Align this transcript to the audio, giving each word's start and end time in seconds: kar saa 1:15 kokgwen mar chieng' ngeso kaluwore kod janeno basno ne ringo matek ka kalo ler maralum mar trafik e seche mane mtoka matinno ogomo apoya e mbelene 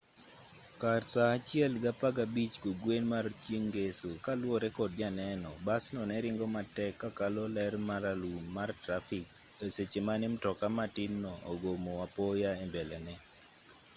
kar 0.81 1.01
saa 1.13 1.33
1:15 1.49 2.61
kokgwen 2.63 3.03
mar 3.13 3.25
chieng' 3.43 3.67
ngeso 3.71 4.09
kaluwore 4.25 4.69
kod 4.77 4.91
janeno 4.99 5.49
basno 5.67 6.01
ne 6.05 6.17
ringo 6.23 6.45
matek 6.55 6.93
ka 7.01 7.09
kalo 7.19 7.43
ler 7.55 7.73
maralum 7.89 8.37
mar 8.57 8.69
trafik 8.83 9.25
e 9.65 9.67
seche 9.75 9.99
mane 10.07 10.25
mtoka 10.33 10.65
matinno 10.77 11.31
ogomo 11.51 11.91
apoya 12.05 12.51
e 12.63 12.65
mbelene 12.69 13.13